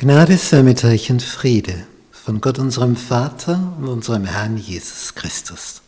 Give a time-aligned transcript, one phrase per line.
[0.00, 5.82] Gnade sei mit euch und Friede von Gott unserem Vater und unserem Herrn Jesus Christus.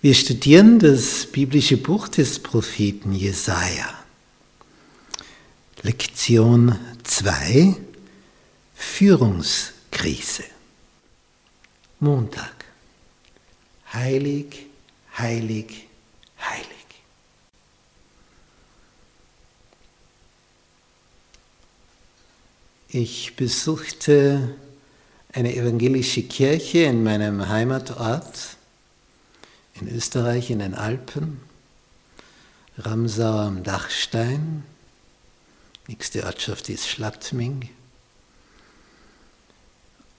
[0.00, 3.92] Wir studieren das biblische Buch des Propheten Jesaja.
[5.82, 7.76] Lektion 2
[8.74, 10.44] Führungskrise.
[12.00, 12.64] Montag.
[13.92, 14.68] Heilig,
[15.18, 15.86] heilig,
[16.40, 16.74] heilig.
[22.96, 24.54] Ich besuchte
[25.32, 28.56] eine evangelische Kirche in meinem Heimatort
[29.80, 31.40] in Österreich in den Alpen,
[32.78, 34.62] Ramsau am Dachstein.
[35.88, 37.68] Nächste Ortschaft ist Schlattming.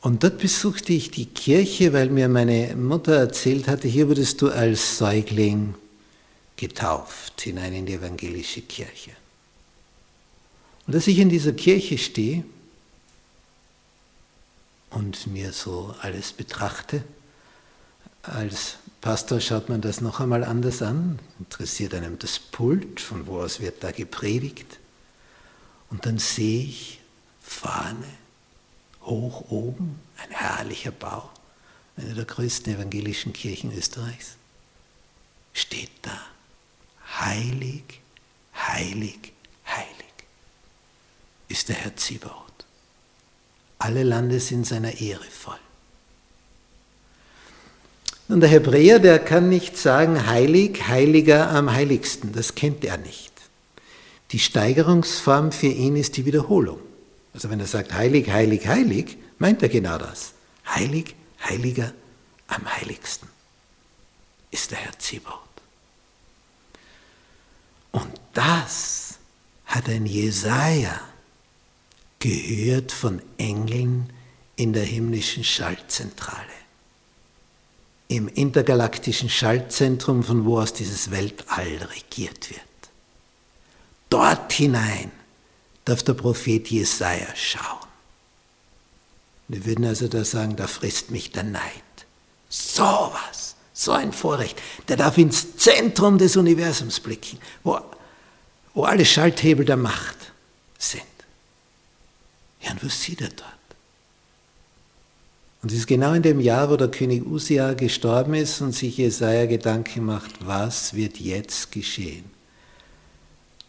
[0.01, 4.49] Und dort besuchte ich die Kirche, weil mir meine Mutter erzählt hatte, hier wurdest du
[4.49, 5.75] als Säugling
[6.57, 9.11] getauft hinein in die evangelische Kirche.
[10.87, 12.43] Und als ich in dieser Kirche stehe,
[14.89, 17.03] und mir so alles betrachte.
[18.23, 23.41] Als Pastor schaut man das noch einmal anders an, interessiert einem das Pult, von wo
[23.41, 24.79] aus wird da gepredigt.
[25.89, 26.99] Und dann sehe ich
[27.41, 28.07] vorne,
[29.03, 31.29] hoch oben, ein herrlicher Bau,
[31.97, 34.37] eine der größten evangelischen Kirchen Österreichs.
[35.53, 36.19] Steht da,
[37.19, 38.01] heilig,
[38.55, 39.31] heilig,
[39.67, 40.05] heilig
[41.47, 42.65] ist der Herr Zibaut.
[43.85, 45.59] Alle Lande sind seiner Ehre voll.
[48.27, 52.31] Und der Hebräer, der kann nicht sagen, heilig, heiliger am heiligsten.
[52.31, 53.31] Das kennt er nicht.
[54.31, 56.79] Die Steigerungsform für ihn ist die Wiederholung.
[57.31, 60.33] Also wenn er sagt heilig, heilig, heilig, meint er genau das.
[60.67, 61.15] Heilig,
[61.47, 61.93] heiliger
[62.47, 63.27] am heiligsten
[64.49, 65.41] ist der Herr Zibaut.
[67.91, 69.19] Und das
[69.67, 70.99] hat ein Jesaja
[72.25, 74.11] gehört von Engeln
[74.55, 76.39] in der himmlischen Schaltzentrale.
[78.07, 82.61] Im intergalaktischen Schaltzentrum, von wo aus dieses Weltall regiert wird.
[84.09, 85.11] Dort hinein
[85.83, 87.87] darf der Prophet Jesaja schauen.
[89.47, 91.61] Wir würden also da sagen, da frisst mich der Neid.
[92.49, 94.59] So was, so ein Vorrecht.
[94.87, 97.79] Der darf ins Zentrum des Universums blicken, wo,
[98.73, 100.17] wo alle Schalthebel der Macht
[100.79, 101.03] sind.
[102.65, 103.51] Ja, und was sieht er dort?
[105.61, 108.97] Und es ist genau in dem Jahr, wo der König Usia gestorben ist und sich
[108.97, 112.25] Jesaja Gedanken macht, was wird jetzt geschehen?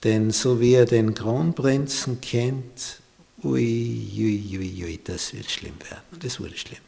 [0.04, 3.00] Denn so wie er den Kronprinzen kennt,
[3.42, 6.02] ui, ui, ui, ui, das wird schlimm werden.
[6.12, 6.80] Und es wurde schlimm.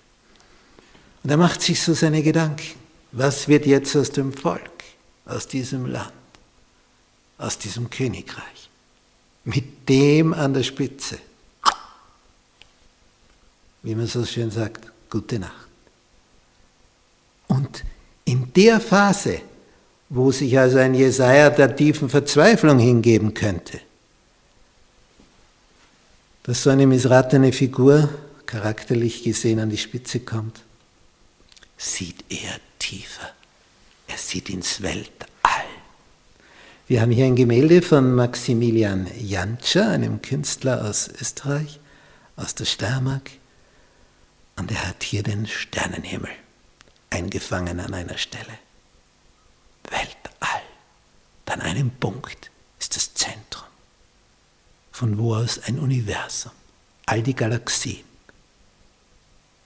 [1.22, 2.76] Und er macht sich so seine Gedanken.
[3.12, 4.84] Was wird jetzt aus dem Volk,
[5.24, 6.12] aus diesem Land,
[7.38, 8.68] aus diesem Königreich?
[9.44, 11.18] Mit dem an der Spitze
[13.82, 15.68] wie man so schön sagt, gute Nacht.
[17.46, 17.84] Und
[18.24, 19.40] in der Phase,
[20.08, 23.80] wo sich also ein Jesaja der tiefen Verzweiflung hingeben könnte,
[26.42, 28.08] dass so eine missratene Figur
[28.46, 30.60] charakterlich gesehen an die Spitze kommt,
[31.76, 33.30] sieht er tiefer.
[34.06, 35.28] Er sieht ins Weltall.
[36.86, 41.80] Wir haben hier ein Gemälde von Maximilian Jantscher, einem Künstler aus Österreich,
[42.36, 43.30] aus der Steiermark.
[44.58, 46.32] Und er hat hier den Sternenhimmel
[47.10, 48.58] eingefangen an einer Stelle.
[49.84, 50.62] Weltall.
[51.46, 53.66] An einem Punkt ist das Zentrum,
[54.92, 56.52] von wo aus ein Universum,
[57.06, 58.04] all die Galaxien,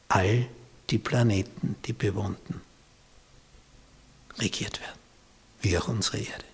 [0.08, 0.46] all
[0.88, 2.60] die Planeten, die bewohnten,
[4.38, 4.98] regiert werden,
[5.60, 6.44] wie auch unsere Erde.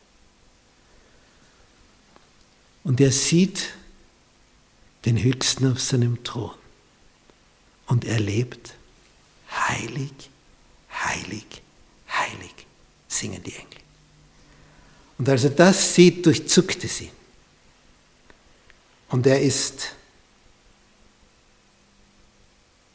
[2.85, 3.75] Und er sieht
[5.05, 6.58] den Höchsten auf seinem Thron
[7.89, 8.75] und er lebt
[9.51, 10.13] heilig,
[10.91, 11.47] heilig,
[12.09, 12.55] heilig,
[13.09, 13.81] singen die Engel.
[15.19, 17.11] Und als er das sieht, durchzuckt es ihn.
[19.09, 19.95] Und er ist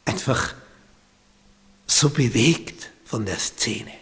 [0.04, 0.54] einfach
[1.86, 3.92] so bewegt von der Szene,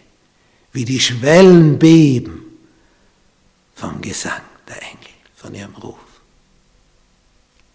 [0.71, 2.57] wie die Schwellen beben
[3.75, 5.97] vom Gesang der Engel, von ihrem Ruf.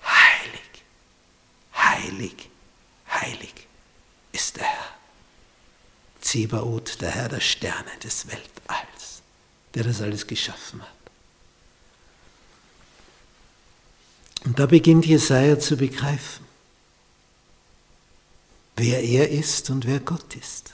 [0.02, 0.84] Heilig,
[1.76, 2.48] heilig,
[3.10, 3.54] heilig
[4.32, 4.96] ist der Herr.
[6.28, 9.22] Zebaoth, der Herr der Sterne des Weltalls,
[9.74, 10.88] der das alles geschaffen hat.
[14.44, 16.44] Und da beginnt Jesaja zu begreifen,
[18.76, 20.72] wer er ist und wer Gott ist.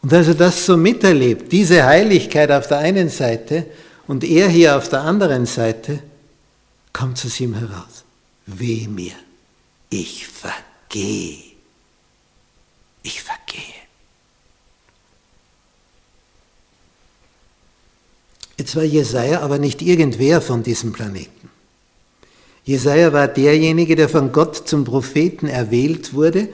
[0.00, 3.66] Und als er das so miterlebt, diese Heiligkeit auf der einen Seite
[4.06, 6.04] und er hier auf der anderen Seite,
[6.92, 8.04] kommt aus ihm heraus.
[8.46, 9.16] weh mir,
[9.90, 11.42] ich vergehe,
[13.02, 13.78] ich vergehe.
[18.68, 21.48] Jetzt war Jesaja aber nicht irgendwer von diesem Planeten.
[22.66, 26.50] Jesaja war derjenige, der von Gott zum Propheten erwählt wurde.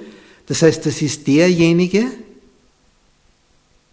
[0.46, 2.06] Das heißt, das ist derjenige,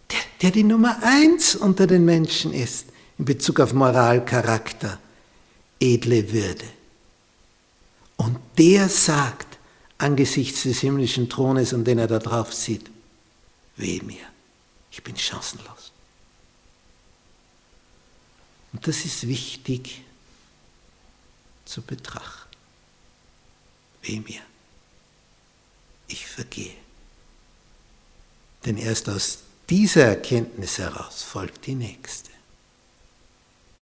[0.08, 2.86] der, der die Nummer eins unter den Menschen ist
[3.18, 5.00] in Bezug auf Moral, Charakter,
[5.80, 6.66] edle Würde.
[8.18, 9.58] Und der sagt
[9.98, 12.88] angesichts des himmlischen Thrones, und den er da drauf sieht,
[13.76, 14.14] weh mir,
[14.92, 15.91] ich bin chancenlos.
[18.72, 20.02] Und das ist wichtig
[21.64, 22.48] zu betrachten.
[24.02, 24.42] Weh mir,
[26.08, 26.74] ich vergehe.
[28.64, 29.38] Denn erst aus
[29.70, 32.31] dieser Erkenntnis heraus folgt die nächste.